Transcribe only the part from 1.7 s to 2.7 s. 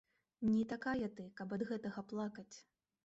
гэтага плакаць.